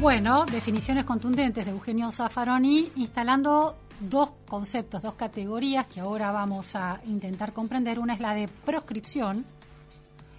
[0.00, 7.00] Bueno, definiciones contundentes de Eugenio Zaffaroni instalando dos conceptos, dos categorías que ahora vamos a
[7.06, 7.98] intentar comprender.
[7.98, 9.44] Una es la de proscripción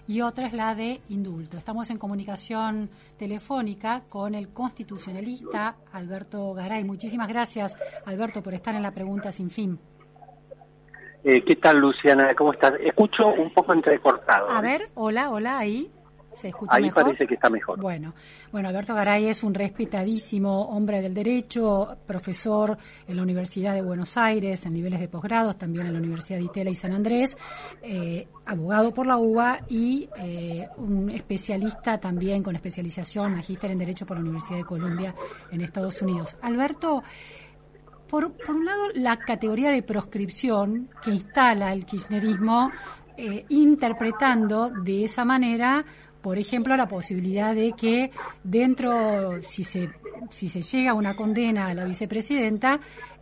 [0.08, 1.58] y otra es la de indulto.
[1.58, 6.82] Estamos en comunicación telefónica con el constitucionalista Alberto Garay.
[6.82, 9.78] Muchísimas gracias, Alberto, por estar en la pregunta sin fin.
[11.22, 12.34] Eh, ¿Qué tal, Luciana?
[12.34, 12.72] ¿Cómo estás?
[12.80, 14.48] Escucho un poco entrecortado.
[14.48, 15.90] A ver, hola, hola, ahí.
[16.32, 17.04] ¿Se escucha Ahí mejor?
[17.04, 17.80] parece que está mejor.
[17.80, 18.14] Bueno,
[18.52, 24.16] bueno, Alberto Garay es un respetadísimo hombre del derecho, profesor en la Universidad de Buenos
[24.16, 27.36] Aires en niveles de posgrados, también en la Universidad de Itela y San Andrés,
[27.82, 34.06] eh, abogado por la UBA y eh, un especialista también con especialización, magíster en Derecho
[34.06, 35.14] por la Universidad de Columbia
[35.50, 36.36] en Estados Unidos.
[36.42, 37.02] Alberto,
[38.08, 42.70] por, por un lado, la categoría de proscripción que instala el kirchnerismo,
[43.16, 45.84] eh, interpretando de esa manera,
[46.22, 48.10] por ejemplo, la posibilidad de que
[48.44, 49.90] dentro, si se,
[50.30, 52.80] si se llega a una condena a la vicepresidenta,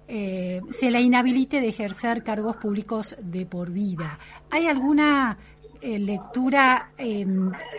[0.08, 4.18] eh, se la inhabilite de ejercer cargos públicos de por vida.
[4.50, 5.36] ¿Hay alguna
[5.80, 7.24] eh, lectura eh,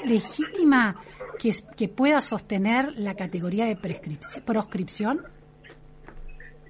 [0.05, 0.95] legítima
[1.37, 3.75] que, que pueda sostener la categoría de
[4.45, 5.21] proscripción?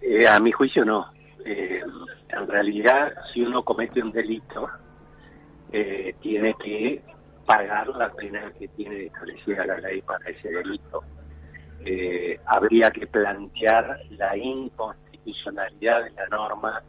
[0.01, 1.05] Eh, a mi juicio no.
[1.45, 4.69] En realidad, si uno comete un delito,
[6.21, 7.01] tiene que
[7.49, 11.03] pagar la pena que tiene establecida la ley para ese delito.
[11.83, 16.83] Eh, habría que plantear la inconstitucionalidad de la norma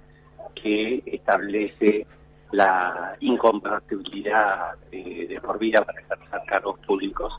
[0.54, 2.06] que establece
[2.52, 7.32] la incompatibilidad eh, de por vida para ejercer cargos públicos,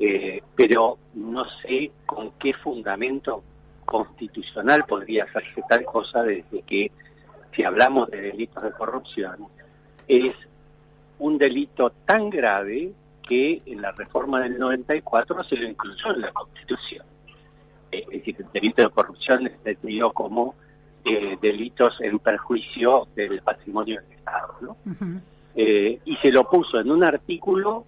[0.00, 3.42] Eh, pero no sé con qué fundamento
[3.84, 6.92] constitucional podría hacerse tal cosa desde que,
[7.52, 9.36] si hablamos de delitos de corrupción,
[10.06, 10.36] es
[11.38, 12.92] un delito tan grave
[13.26, 17.06] que en la reforma del 94 se lo incluyó en la Constitución.
[17.92, 20.56] Eh, Es decir, el delito de corrupción es entendido como
[21.04, 24.54] eh, delitos en perjuicio del patrimonio del Estado.
[24.62, 24.76] ¿no?
[25.54, 27.84] Eh, y se lo puso en un artículo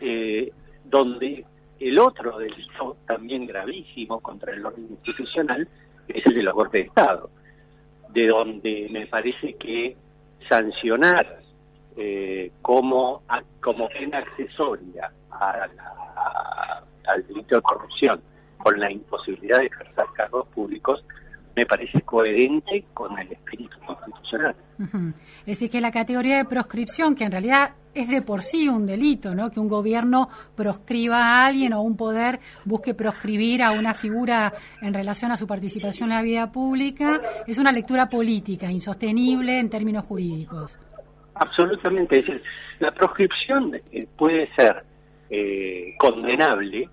[0.00, 0.50] eh,
[0.84, 1.44] donde
[1.78, 5.68] el otro delito, también gravísimo contra el orden institucional,
[6.08, 7.30] es el de los golpes de Estado,
[8.08, 9.96] de donde me parece que
[10.48, 11.47] sancionar
[12.00, 18.20] eh, como, a- como pena accesoria a la- al delito de corrupción
[18.58, 21.04] con la imposibilidad de ejercer cargos públicos
[21.56, 24.54] me parece coherente con el espíritu constitucional.
[25.40, 28.86] Es decir, que la categoría de proscripción, que en realidad es de por sí un
[28.86, 29.50] delito, ¿no?
[29.50, 34.94] Que un gobierno proscriba a alguien o un poder busque proscribir a una figura en
[34.94, 40.04] relación a su participación en la vida pública, es una lectura política, insostenible en términos
[40.06, 40.78] jurídicos.
[41.38, 42.18] Absolutamente.
[42.18, 42.42] Es decir,
[42.80, 44.84] la proscripción eh, puede ser
[45.30, 46.88] eh, condenable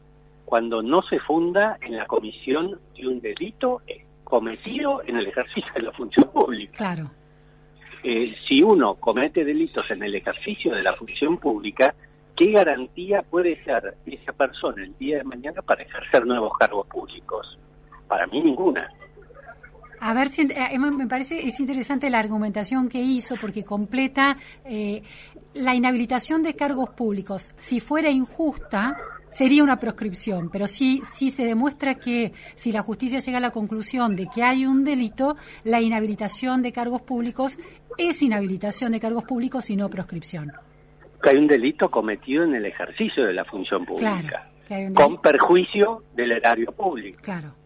[0.45, 5.71] cuando no se funda en la comisión de un delito eh, cometido en el ejercicio
[5.75, 6.77] de la función pública.
[6.77, 7.11] Claro.
[8.03, 11.95] Eh, si uno comete delitos en el ejercicio de la función pública,
[12.35, 17.57] ¿qué garantía puede ser esa persona el día de mañana para ejercer nuevos cargos públicos?
[18.07, 18.87] Para mí ninguna.
[20.05, 25.01] A ver, si, eh, me parece es interesante la argumentación que hizo porque completa eh,
[25.55, 27.49] la inhabilitación de cargos públicos.
[27.57, 28.95] Si fuera injusta,
[29.31, 33.49] sería una proscripción, pero sí, sí se demuestra que si la justicia llega a la
[33.49, 37.57] conclusión de que hay un delito, la inhabilitación de cargos públicos
[37.97, 40.51] es inhabilitación de cargos públicos y no proscripción.
[41.23, 46.03] Que hay un delito cometido en el ejercicio de la función pública, Claro, con perjuicio
[46.13, 47.19] del erario público.
[47.23, 47.64] Claro.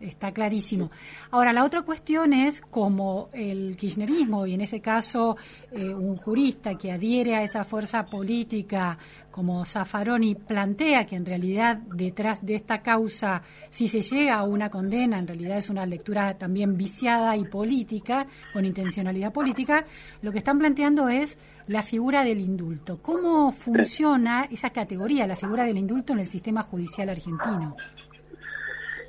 [0.00, 0.90] Está clarísimo.
[1.30, 5.36] Ahora, la otra cuestión es como el kirchnerismo, y en ese caso
[5.72, 8.96] eh, un jurista que adhiere a esa fuerza política
[9.38, 14.68] como Zaffaroni plantea que en realidad detrás de esta causa, si se llega a una
[14.68, 19.84] condena, en realidad es una lectura también viciada y política, con intencionalidad política,
[20.22, 22.98] lo que están planteando es la figura del indulto.
[23.00, 27.76] ¿Cómo funciona esa categoría, la figura del indulto en el sistema judicial argentino?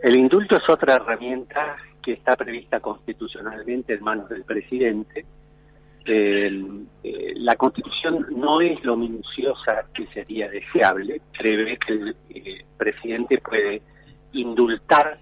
[0.02, 5.26] El indulto es otra herramienta que está prevista constitucionalmente en manos del presidente.
[6.06, 6.52] Eh,
[7.36, 13.82] la constitución no es lo minuciosa que sería deseable, prevé que el, eh, presidente puede
[14.32, 15.20] indultar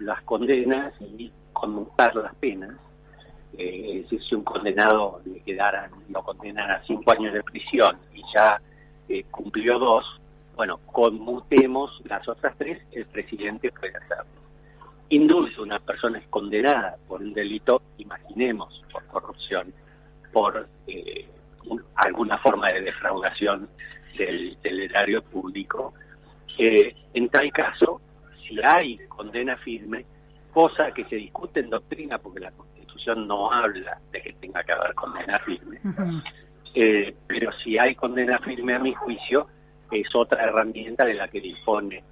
[0.00, 2.76] las condenas y conmutar las penas.
[3.56, 8.22] Eh, es si un condenado le quedaran, lo condenan a cinco años de prisión y
[8.34, 8.60] ya
[9.30, 10.04] cumplió dos,
[10.58, 14.42] bueno, conmutemos las otras tres, el presidente puede hacerlo.
[15.08, 19.72] Indulto una persona es condenada por un delito, imaginemos, por corrupción,
[20.32, 21.28] por eh,
[21.94, 23.68] alguna forma de defraudación
[24.18, 25.94] del, del erario público.
[26.58, 28.00] en tal caso,
[28.42, 30.04] si hay condena firme,
[30.52, 34.72] cosa que se discute en doctrina porque la Constitución no habla de que tenga que
[34.72, 35.78] haber condena firme,
[36.74, 39.46] eh, pero si hay condena firme a mi juicio,
[39.90, 42.02] es otra herramienta de la que dispone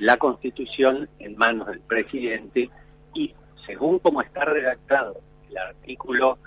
[0.00, 2.68] la Constitución en manos del presidente
[3.14, 3.34] y
[3.66, 6.38] según como está redactado el artículo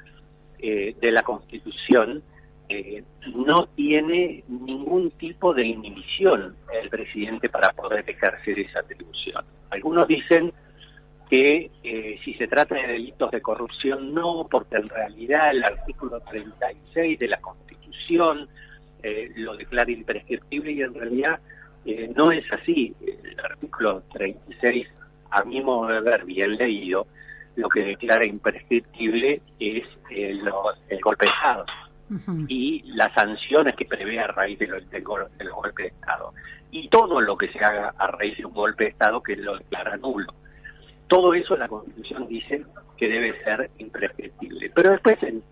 [0.59, 2.23] eh, de la Constitución,
[2.69, 3.03] eh,
[3.33, 9.45] no tiene ningún tipo de inhibición el presidente para poder ejercer esa atribución.
[9.69, 10.51] Algunos dicen
[11.29, 16.19] que eh, si se trata de delitos de corrupción, no, porque en realidad el artículo
[16.21, 18.49] 36 de la Constitución
[19.07, 21.39] eh, lo declara imprescriptible y en realidad
[21.85, 22.93] eh, no es así.
[23.01, 24.87] El artículo 36,
[25.31, 27.07] a mi modo de ver, bien leído,
[27.55, 30.41] lo que declara imprescriptible es el,
[30.89, 31.65] el golpe de Estado
[32.47, 34.83] y las sanciones que prevé a raíz de, los,
[35.53, 36.33] golpe de Estado.
[36.71, 39.57] Y todo lo que se haga a raíz de un golpe de Estado que lo
[39.57, 40.33] declara nulo.
[41.07, 42.65] Todo eso la Constitución dice
[42.97, 44.71] que debe ser imprescriptible.
[44.73, 45.43] Pero después en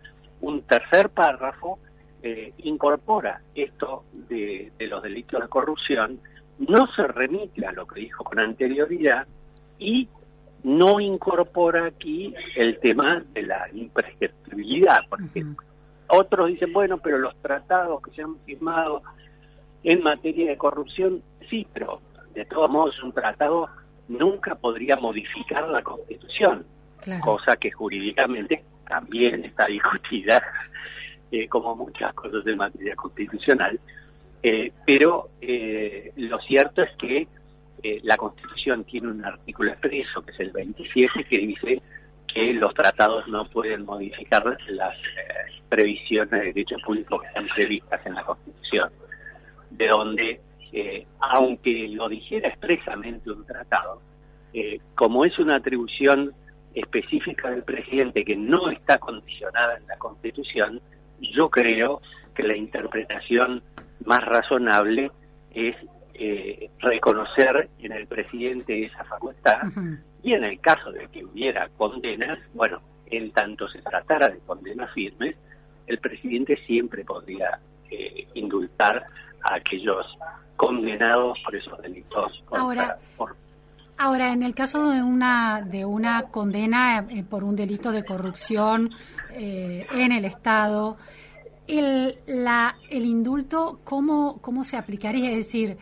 [0.42, 1.80] un tercer párrafo
[2.28, 6.20] eh, incorpora esto de, los delitos de corrupción,
[6.58, 9.28] no se remite a lo que dijo con anterioridad
[9.78, 10.10] y
[10.64, 15.64] no incorpora aquí el tema de la imprescriptibilidad, por ejemplo.
[16.08, 19.04] Otros dicen, bueno, pero los tratados que se han firmado
[19.84, 22.02] en materia de corrupción, sí, pero
[22.34, 23.70] de todos modos un tratado
[24.08, 26.66] nunca podría modificar la Constitución,
[27.22, 30.42] cosa que jurídicamente también está discutida,
[31.32, 33.80] eh, como muchas cosas en materia constitucional.
[34.44, 37.28] Eh, pero eh, lo cierto es que
[38.02, 41.82] la Constitución tiene un artículo expreso, que es el 27, que dice
[42.34, 44.98] que los tratados no pueden modificar las
[45.70, 48.90] previsiones de derechos públicos que están previstas en la Constitución.
[49.70, 50.42] De donde
[50.78, 54.02] eh, aunque lo dijera expresamente un tratado,
[54.54, 56.34] eh, como es una atribución
[56.74, 60.82] específica del presidente que no está condicionada en la Constitución,
[61.20, 62.02] yo creo
[62.34, 63.64] que la interpretación
[64.06, 65.12] más razonable
[65.52, 65.76] es
[66.14, 69.62] eh, reconocer en el presidente esa facultad
[70.24, 74.92] y en el caso de que hubiera condenas, bueno, en tanto se tratara de condenas
[74.94, 75.36] firmes,
[75.88, 77.60] el presidente siempre podría
[78.34, 79.06] indultar
[79.44, 80.06] a aquellos
[80.56, 82.44] condenados por esos delitos.
[82.52, 82.98] ahora,
[83.98, 88.92] ahora, en el caso de una de una condena eh, por un delito de corrupción
[89.36, 90.98] eh, en el Estado,
[91.68, 95.32] el, la, el indulto, ¿cómo, ¿cómo se aplicaría?
[95.32, 95.78] Es decir,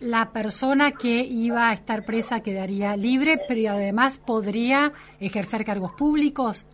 [0.00, 6.66] la persona que iba a estar presa quedaría libre, pero además podría ejercer cargos públicos.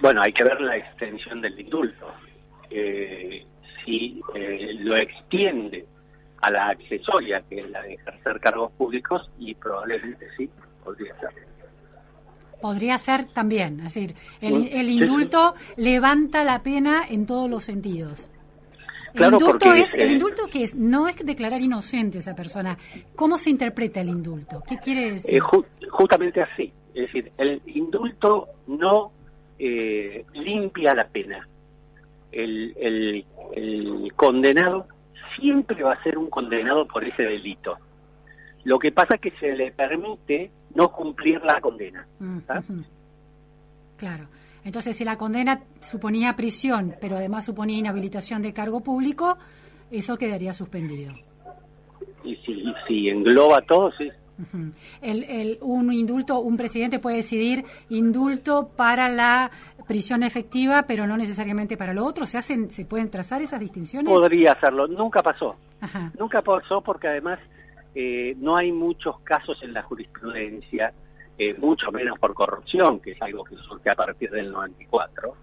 [0.00, 2.06] Bueno, hay que ver la extensión del indulto.
[2.70, 3.46] Eh,
[3.84, 5.86] si eh, lo extiende
[6.40, 10.50] a la accesoria, que es la de ejercer cargos públicos, y probablemente sí,
[10.82, 11.51] podría ser.
[12.62, 18.30] Podría ser también, es decir, el, indulto levanta la pena en todos los sentidos.
[19.14, 22.78] El indulto es, el eh, indulto que es, no es declarar inocente a esa persona.
[23.14, 24.62] ¿Cómo se interpreta el indulto?
[24.66, 25.34] ¿Qué quiere decir?
[25.34, 25.40] Eh,
[25.90, 26.72] justamente así.
[26.94, 29.12] Es decir, el indulto no
[29.58, 31.46] limpia la pena,
[32.32, 32.74] el,
[33.54, 34.86] el, condenado
[35.36, 37.76] siempre va a ser un condenado por ese delito.
[38.64, 42.06] Lo que pasa es que se le permite no cumplir la condena.
[42.18, 42.38] Mm,
[43.96, 44.26] claro.
[44.64, 49.36] Entonces, si la condena suponía prisión, pero además suponía inhabilitación de cargo público,
[49.90, 51.12] eso quedaría suspendido.
[52.24, 54.10] Y si, si engloba todo, sí
[55.02, 59.50] el, un indulto, un presidente puede decidir indulto para la
[59.86, 62.26] prisión efectiva, pero no necesariamente para lo otro.
[62.26, 64.10] ¿Se hacen, se pueden trazar esas distinciones?
[64.10, 64.86] Podría hacerlo.
[64.86, 65.56] Nunca pasó.
[66.18, 67.38] Nunca pasó porque además
[67.94, 70.92] eh, no hay muchos casos en la jurisprudencia,
[71.38, 75.34] eh, mucho menos por corrupción, que es algo que surge a partir del 94.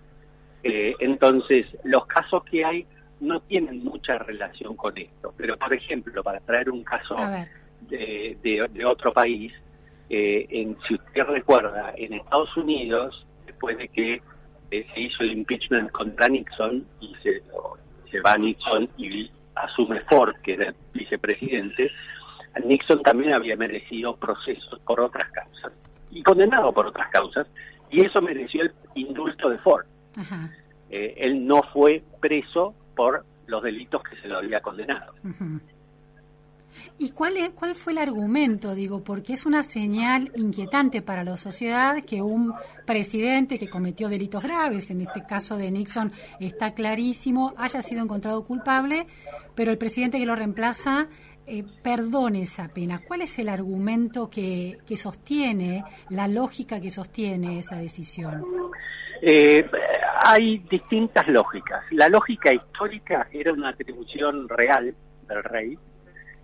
[0.64, 2.86] Eh, entonces, los casos que hay
[3.20, 5.34] no tienen mucha relación con esto.
[5.38, 7.16] Pero, por ejemplo, para traer un caso
[7.88, 9.54] de, otro país.
[10.10, 14.22] Eh, en, si usted recuerda, en Estados Unidos, después de que
[14.72, 17.44] eh, se hizo el impeachment contra Nixon y se,
[18.10, 21.92] se va Nixon y asume Ford, que era el vicepresidente,
[22.64, 25.74] Nixon también había merecido procesos por otras causas
[26.12, 27.48] y condenado por otras causas,
[27.92, 29.86] y eso mereció el indulto de Ford.
[30.90, 35.14] Eh, él no fue preso por los delitos que se lo había condenado.
[36.98, 38.76] ¿Y cuál, es, cuál fue el argumento?
[38.76, 42.54] Digo, porque es una señal inquietante para la sociedad que un
[42.86, 48.44] presidente que cometió delitos graves, en este caso de Nixon está clarísimo, haya sido encontrado
[48.44, 49.08] culpable,
[49.56, 51.08] pero el presidente que lo reemplaza
[51.50, 53.02] eh, perdone esa pena.
[53.08, 58.46] ¿Cuál es el argumento que, sostiene, la lógica que sostiene esa decisión?
[59.22, 59.66] Eh,
[60.24, 61.84] hay distintas lógicas.
[61.92, 64.94] La lógica histórica era una atribución real
[65.28, 65.78] del rey,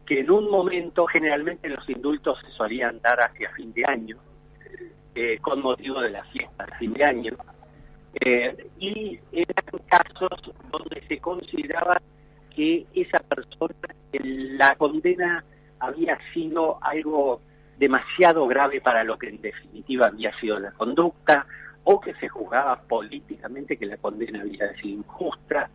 [0.05, 4.17] que en un momento generalmente los indultos se solían dar hacia fin de año,
[5.13, 7.33] eh, con motivo de la fiesta de fin de año,
[8.21, 12.01] eh, y eran casos donde se consideraba
[12.55, 13.44] que esa persona,
[14.69, 15.43] la condena
[15.79, 17.41] había sido algo
[17.77, 21.45] demasiado grave para lo que en definitiva había sido la conducta,
[21.83, 25.69] o que se juzgaba políticamente que la condena había sido injusta,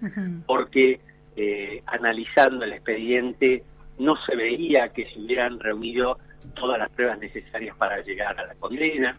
[0.44, 1.00] porque
[1.36, 3.62] eh, analizando el expediente
[3.98, 6.18] no se veía que se hubieran reunido
[6.54, 9.16] todas las pruebas necesarias para llegar a la condena.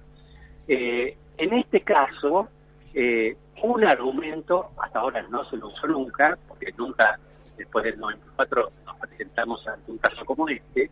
[0.68, 2.50] Eh, en este caso,
[2.94, 7.20] eh, un argumento, hasta ahora no se lo usó nunca, porque nunca,
[7.62, 10.90] después del 94, nos presentamos ante un caso como este,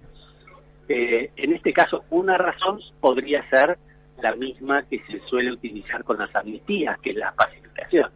[0.87, 3.77] eh, en este caso una razón podría ser
[4.21, 8.09] la misma que se suele utilizar con las amnistías, que es la pacificación.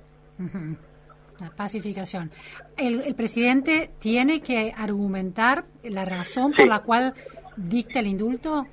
[1.40, 2.32] La pacificación.
[2.78, 7.14] El, presidente tiene que argumentar la razón por la cual
[7.56, 8.66] dicta el indulto.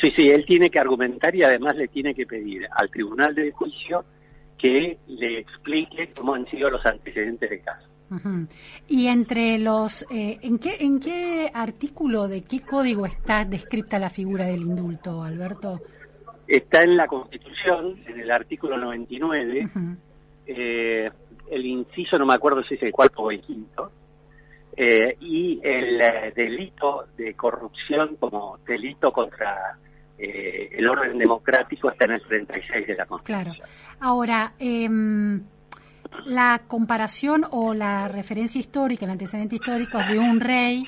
[0.00, 3.50] Sí, sí, él tiene que argumentar y además le tiene que pedir al tribunal de
[3.52, 4.04] juicio
[4.58, 7.89] que le explique cómo han sido los antecedentes del caso.
[8.88, 14.10] Y entre los, eh, ¿en qué en qué artículo de qué código está descrita la
[14.10, 15.80] figura del indulto, Alberto?
[16.46, 19.70] Está en la Constitución, en el artículo 99
[21.50, 23.90] el inciso, no me acuerdo si es el cuarto o el quinto,
[24.76, 29.76] eh, y el eh, delito de corrupción como delito contra
[30.16, 33.54] eh, el orden democrático está en el 36 de la Constitución.
[33.56, 33.72] Claro.
[33.98, 35.42] Ahora, em,
[36.26, 40.84] la comparación o la referencia histórica, el antecedente histórico de un rey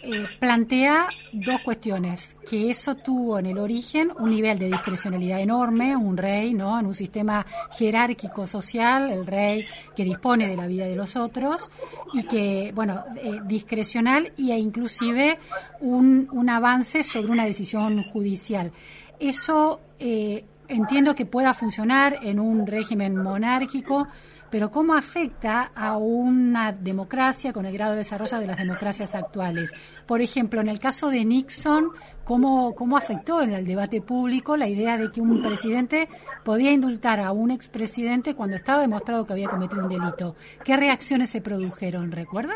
[0.00, 5.96] eh, plantea dos cuestiones, que eso tuvo en el origen un nivel de discrecionalidad enorme,
[5.96, 6.78] un rey, ¿no?
[6.78, 7.44] En un sistema
[7.76, 11.68] jerárquico social, el rey que dispone de la vida de los otros
[12.12, 15.38] y que, bueno, eh, discrecional e inclusive
[15.80, 18.70] un, un avance sobre una decisión judicial.
[19.18, 24.06] Eso eh, entiendo que pueda funcionar en un régimen monárquico,
[24.50, 29.72] pero ¿cómo afecta a una democracia con el grado de desarrollo de las democracias actuales?
[30.06, 31.90] Por ejemplo, en el caso de Nixon,
[32.24, 36.08] ¿cómo, cómo afectó en el debate público la idea de que un presidente
[36.44, 40.36] podía indultar a un expresidente cuando estaba demostrado que había cometido un delito?
[40.64, 42.54] ¿Qué reacciones se produjeron, recuerda?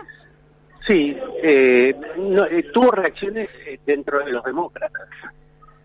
[0.87, 5.08] Sí, eh, eh, tuvo reacciones eh, dentro de los demócratas.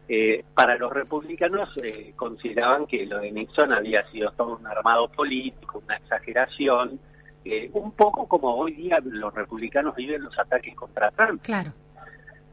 [0.10, 5.10] Eh, para los republicanos eh, consideraban que lo de Nixon había sido todo un armado
[5.10, 6.98] político, una exageración,
[7.44, 11.42] eh, un poco como hoy día los republicanos viven los ataques contra Trump.
[11.44, 11.74] Claro.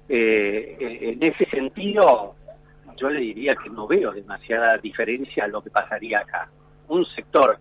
[0.09, 2.35] en ese sentido,
[2.97, 6.51] yo le diría que no veo demasiada diferencia a lo que pasaría acá.
[6.89, 7.59] Un sector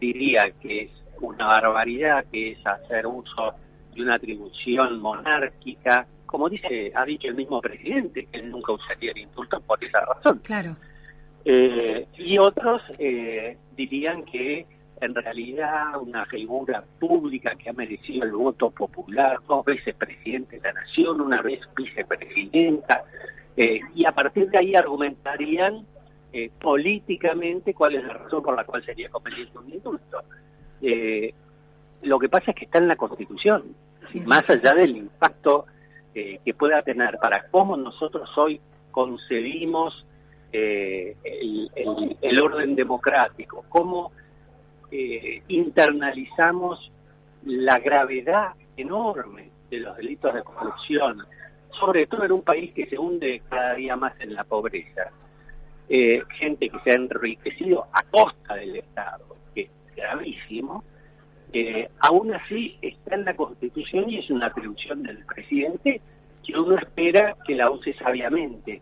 [0.00, 0.90] diría que es
[1.20, 3.54] una barbaridad, que es hacer uso
[3.94, 9.12] de una atribución monárquica como dice, ha dicho el mismo presidente, que él nunca usaría
[9.12, 10.38] el indulto por esa razón.
[10.44, 10.76] Claro.
[11.42, 14.66] Eh, y otros eh, dirían que
[15.00, 20.68] en realidad una figura pública que ha merecido el voto popular, dos veces presidente de
[20.68, 23.04] la nación, una vez vicepresidenta,
[23.56, 25.86] eh, y a partir de ahí argumentarían
[26.60, 30.22] políticamente cuál es la razón por la cual sería conveniente un indulto.
[32.02, 33.74] lo que pasa es que está en la Constitución,
[34.26, 35.64] más allá del impacto
[36.44, 38.60] que pueda tener para cómo nosotros hoy
[38.90, 40.04] concebimos
[40.52, 41.14] eh,
[42.22, 44.12] el, orden democrático, cómo
[44.90, 46.90] eh, internalizamos
[47.44, 51.22] la gravedad enorme de los delitos de corrupción,
[51.78, 55.10] sobre todo en un país que se hunde cada día más en la pobreza.
[55.88, 60.84] Eh, gente que se ha enriquecido a costa del Estado, que es gravísimo,
[61.52, 66.00] eh, aún así está en la Constitución y es una atribución del presidente
[66.44, 68.80] que uno espera que la use sabiamente.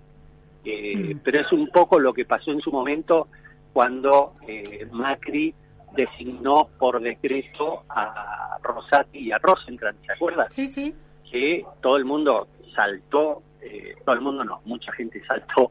[0.64, 1.20] Eh, mm.
[1.22, 3.28] Pero es un poco lo que pasó en su momento
[3.72, 5.54] cuando eh, Macri
[5.94, 10.46] designó por decreto a Rosati y a Rosenkrantz, ¿se acuerdan?
[10.50, 10.94] Sí, sí.
[11.30, 15.70] que todo el mundo saltó, eh, todo el mundo no, mucha gente saltó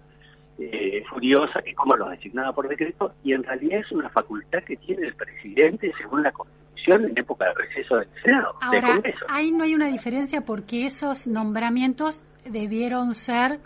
[0.57, 4.77] eh, furiosa que como lo designaba por decreto y en realidad es una facultad que
[4.77, 8.55] tiene el presidente según la Constitución en época de receso del Senado.
[8.61, 13.59] Ahora, ahí no hay una diferencia porque esos nombramientos debieron ser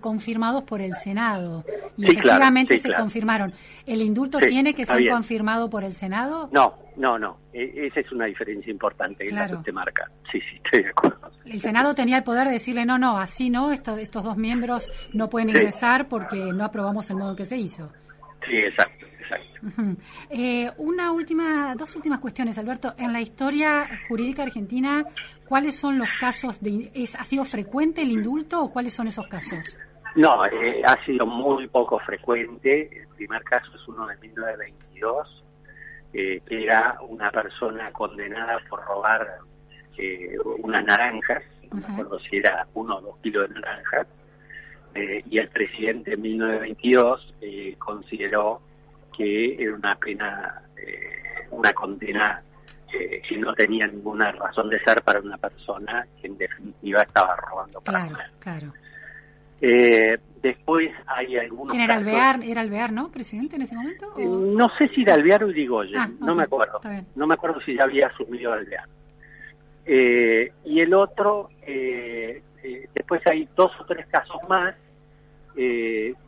[0.00, 1.64] confirmados por el Senado
[1.96, 3.52] y efectivamente se confirmaron.
[3.86, 6.48] ¿El indulto tiene que ser confirmado por el Senado?
[6.52, 7.38] No, no, no.
[7.52, 10.10] E, esa es una diferencia importante que la que marca.
[10.30, 11.30] Sí, sí, estoy de acuerdo.
[11.44, 14.90] El Senado tenía el poder de decirle no, no, así no, estos, estos dos miembros
[15.12, 17.90] no pueden ingresar porque no aprobamos el modo que se hizo.
[18.46, 19.05] Sí, exacto.
[20.30, 22.94] Eh, una última, dos últimas cuestiones, Alberto.
[22.98, 25.04] En la historia jurídica argentina,
[25.48, 29.26] ¿cuáles son los casos de, es, ha sido frecuente el indulto o cuáles son esos
[29.26, 29.76] casos?
[30.16, 32.88] No, eh, ha sido muy poco frecuente.
[33.02, 35.44] El primer caso es uno de 1922,
[36.14, 39.28] eh, que era una persona condenada por robar
[39.98, 44.06] eh, unas naranjas, no me acuerdo si era uno o dos kilos de naranjas,
[44.94, 47.34] y el presidente en 1922
[47.78, 48.62] consideró
[49.16, 52.42] que era una pena, eh, una condena
[52.92, 57.36] eh, que no tenía ninguna razón de ser para una persona que en definitiva estaba
[57.36, 58.72] robando para Claro, claro.
[59.60, 62.42] Eh, después hay algunos ¿Quién era Alvear?
[62.42, 64.14] ¿Era Alvear, no, presidente en ese momento?
[64.18, 66.80] No sé si era Alvear o Irigoyen, ah, no me acuerdo.
[67.14, 68.86] No me acuerdo si ya había asumido Alvear.
[69.86, 71.48] y el otro,
[72.94, 74.74] después hay dos o tres casos más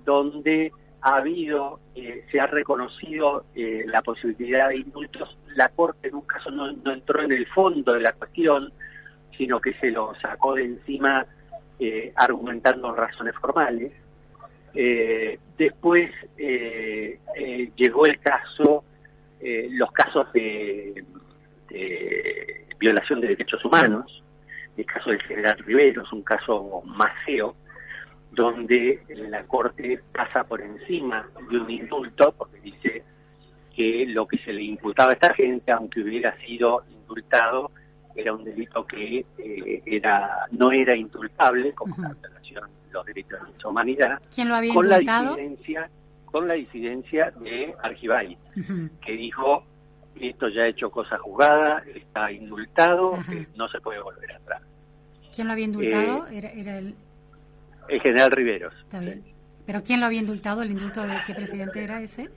[0.06, 5.36] donde ha habido, eh, se ha reconocido eh, la posibilidad de indultos.
[5.54, 8.72] La Corte en un caso no, entró en el fondo de la cuestión,
[9.36, 11.24] sino que se lo sacó de encima
[11.78, 13.92] eh, argumentando razones formales.
[15.56, 16.10] después
[17.76, 18.84] llegó el caso,
[19.40, 21.04] los casos de,
[21.70, 24.22] de, violación de derechos humanos,
[24.76, 27.56] el caso del general Rivero es un caso más feo,
[28.30, 33.02] donde la Corte pasa por encima de un indulto, porque dice
[33.74, 37.70] que lo que se le imputaba a esta gente, aunque hubiera sido indultado,
[38.14, 43.40] era un delito que eh, era no era indultable, como la violación de los derechos
[43.40, 45.90] de la humanidad, ¿Quién lo había con la disidencia
[46.24, 48.36] con la disidencia de Argibay,
[49.00, 49.64] que dijo
[50.20, 53.18] esto ya ha hecho cosa jugada, está indultado,
[53.56, 54.62] no se puede volver atrás.
[55.34, 56.26] ¿Quién lo había indultado?
[56.26, 56.94] Eh, era, era el,
[57.88, 58.74] el general Riveros.
[58.84, 59.22] Está bien.
[59.66, 60.62] ¿Pero quién lo había indultado?
[60.62, 62.30] ¿El indulto de qué presidente era ese?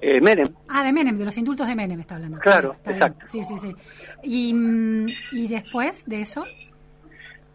[0.00, 0.46] Eh, Menem.
[0.68, 2.38] Ah, de Menem, de los indultos de Menem está hablando.
[2.38, 3.26] Claro, exacto.
[3.28, 3.74] Sí, sí, sí.
[4.22, 6.44] Y, mm, y después de eso.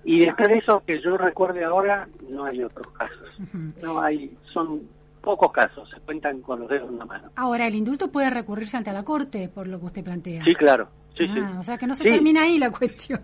[0.04, 3.30] Y después de eso, que yo recuerde ahora, no hay otros casos.
[3.82, 4.82] No hay, son
[5.22, 7.30] pocos casos, se cuentan con los dedos en la mano.
[7.38, 10.44] Ahora, el indulto puede recurrirse ante la Corte, por lo que usted plantea.
[10.44, 10.90] Sí, claro.
[11.18, 13.22] Sí, ah, O sea que no se termina ahí la cuestión.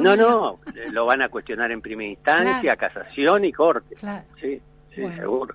[0.00, 0.58] no, no,
[0.90, 3.94] lo van a cuestionar en primera instancia, casación y corte.
[3.94, 4.24] Claro.
[4.40, 4.60] Sí,
[4.94, 5.54] sí, seguro.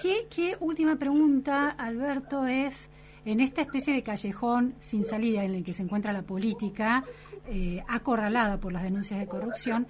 [0.00, 2.90] ¿Qué, ¿Qué última pregunta, Alberto, es
[3.24, 7.04] en esta especie de callejón sin salida en el que se encuentra la política,
[7.46, 9.86] eh, acorralada por las denuncias de corrupción,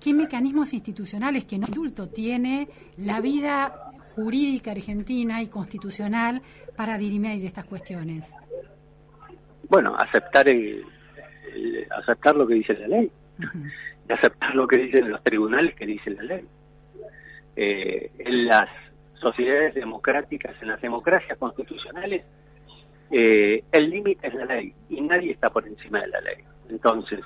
[0.00, 6.42] ¿qué mecanismos institucionales que no indulto tiene la vida jurídica argentina y constitucional
[6.76, 8.24] para dirimir estas cuestiones?
[9.68, 10.84] Bueno, aceptar el,
[11.90, 13.10] aceptar lo que dice la ley,
[14.08, 16.44] y aceptar lo que dicen los tribunales que dicen la ley.
[17.56, 18.68] Eh, en las
[19.14, 22.24] sociedades democráticas, en las democracias constitucionales,
[23.10, 26.36] eh, el límite es la ley y nadie está por encima de la ley.
[26.68, 27.20] Entonces,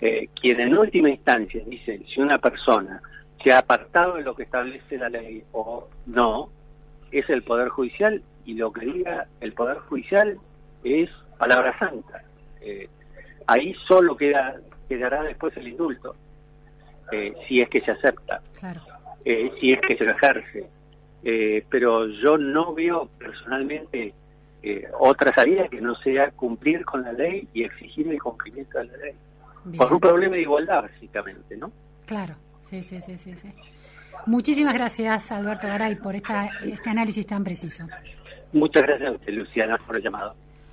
[0.00, 3.00] eh, quien en última instancia dice si una persona
[3.42, 6.50] se ha apartado de lo que establece la ley o no,
[7.10, 10.38] es el Poder Judicial y lo que diga el Poder Judicial
[10.86, 12.22] es palabra santa.
[12.60, 12.88] Eh,
[13.46, 14.56] ahí solo queda
[14.88, 16.14] quedará después el indulto,
[17.10, 18.40] eh, si es que se acepta,
[19.24, 20.66] eh, si es que se ejerce.
[21.68, 24.14] pero yo no veo personalmente
[24.98, 28.96] otra salida que no sea cumplir con la ley y exigir el cumplimiento de la
[28.96, 29.14] ley.
[29.76, 31.72] Por un problema de igualdad, básicamente, ¿no?
[32.06, 33.34] Claro, sí, sí, sí, sí.
[33.34, 33.52] sí.
[34.26, 37.86] Muchísimas gracias, Alberto Garay, por esta, este análisis tan preciso.
[38.52, 40.34] Muchas gracias a usted, Luciana, por el llamado.